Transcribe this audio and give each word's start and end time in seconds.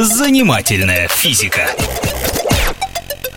Занимательная 0.00 1.08
физика. 1.08 1.62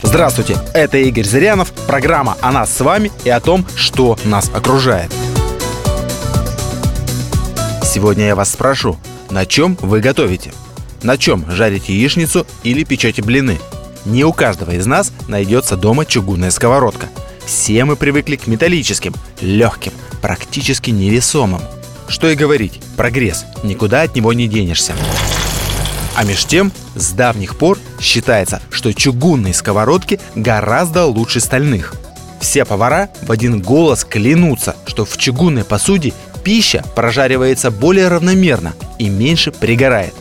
Здравствуйте, 0.03 0.59
это 0.75 0.99
Игорь 0.99 1.23
Зырянов, 1.23 1.71
программа 1.87 2.37
о 2.39 2.51
нас 2.51 2.71
с 2.71 2.81
вами 2.81 3.11
и 3.23 3.31
о 3.31 3.39
том, 3.39 3.65
что 3.75 4.15
нас 4.25 4.51
окружает. 4.53 5.11
Сегодня 7.83 8.27
я 8.27 8.35
вас 8.35 8.51
спрошу, 8.51 8.99
на 9.31 9.47
чем 9.47 9.75
вы 9.81 10.01
готовите? 10.01 10.53
На 11.01 11.17
чем 11.17 11.49
жарите 11.49 11.95
яичницу 11.95 12.45
или 12.61 12.83
печете 12.83 13.23
блины? 13.23 13.57
Не 14.05 14.23
у 14.23 14.31
каждого 14.31 14.69
из 14.69 14.85
нас 14.85 15.11
найдется 15.27 15.75
дома 15.75 16.05
чугунная 16.05 16.51
сковородка. 16.51 17.09
Все 17.43 17.83
мы 17.85 17.95
привыкли 17.95 18.35
к 18.35 18.45
металлическим, 18.45 19.15
легким, 19.39 19.93
практически 20.21 20.91
невесомым. 20.91 21.61
Что 22.07 22.29
и 22.29 22.35
говорить, 22.35 22.79
прогресс, 22.97 23.45
никуда 23.63 24.03
от 24.03 24.13
него 24.13 24.31
не 24.31 24.47
денешься. 24.47 24.93
А 26.15 26.23
меж 26.23 26.45
тем, 26.45 26.71
с 26.95 27.11
давних 27.11 27.57
пор 27.57 27.79
считается, 27.99 28.61
что 28.69 28.93
чугунные 28.93 29.53
сковородки 29.53 30.19
гораздо 30.35 31.05
лучше 31.05 31.39
стальных. 31.39 31.93
Все 32.39 32.65
повара 32.65 33.09
в 33.21 33.31
один 33.31 33.61
голос 33.61 34.03
клянутся, 34.03 34.75
что 34.85 35.05
в 35.05 35.17
чугунной 35.17 35.63
посуде 35.63 36.13
пища 36.43 36.83
прожаривается 36.95 37.71
более 37.71 38.07
равномерно 38.07 38.73
и 38.97 39.09
меньше 39.09 39.51
пригорает. 39.51 40.13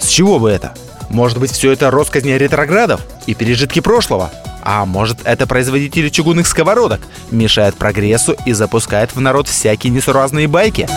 С 0.00 0.08
чего 0.08 0.38
бы 0.38 0.50
это? 0.50 0.74
Может 1.10 1.38
быть, 1.38 1.50
все 1.50 1.72
это 1.72 1.90
роскозни 1.90 2.32
ретроградов 2.32 3.00
и 3.26 3.34
пережитки 3.34 3.80
прошлого? 3.80 4.30
А 4.62 4.84
может, 4.84 5.18
это 5.24 5.46
производители 5.46 6.08
чугунных 6.08 6.46
сковородок 6.46 7.00
мешают 7.30 7.76
прогрессу 7.76 8.34
и 8.46 8.52
запускают 8.52 9.14
в 9.14 9.20
народ 9.20 9.48
всякие 9.48 9.92
несуразные 9.92 10.48
байки? 10.48 10.88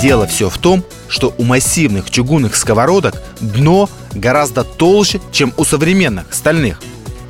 Дело 0.00 0.28
все 0.28 0.48
в 0.48 0.58
том, 0.58 0.84
что 1.08 1.34
у 1.38 1.42
массивных 1.42 2.10
чугунных 2.10 2.54
сковородок 2.54 3.20
дно 3.40 3.90
гораздо 4.14 4.62
толще, 4.62 5.20
чем 5.32 5.52
у 5.56 5.64
современных 5.64 6.32
стальных. 6.32 6.80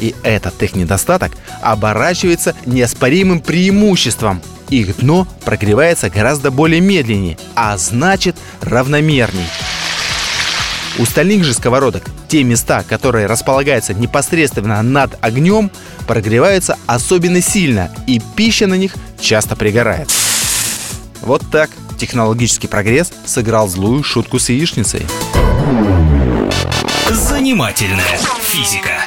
И 0.01 0.15
этот 0.23 0.63
их 0.63 0.77
недостаток 0.77 1.33
оборачивается 1.63 2.55
неоспоримым 2.67 3.41
преимуществом. 3.41 4.43
Их 4.69 4.99
дно 4.99 5.27
прогревается 5.47 6.11
гораздо 6.11 6.51
более 6.51 6.81
медленнее, 6.81 7.39
а 7.55 7.79
значит 7.79 8.37
равномерней. 8.61 9.47
У 10.99 11.07
стальных 11.07 11.45
же 11.45 11.55
сковородок 11.55 12.03
те 12.29 12.43
места, 12.43 12.85
которые 12.87 13.27
располагаются 13.27 13.95
непосредственно 13.95 14.83
над 14.83 15.17
огнем, 15.23 15.71
прогреваются 16.07 16.77
особенно 16.87 17.41
сильно, 17.41 17.91
и 18.07 18.21
пища 18.37 18.67
на 18.67 18.75
них 18.75 18.95
часто 19.21 19.57
пригорает. 19.57 20.11
Вот 21.23 21.43
так 21.51 21.71
технологический 21.99 22.69
прогресс 22.69 23.13
сыграл 23.27 23.69
злую 23.69 24.03
шутку 24.03 24.39
с 24.39 24.49
яичницей. 24.49 25.07
Занимательная 27.11 28.19
физика. 28.41 29.05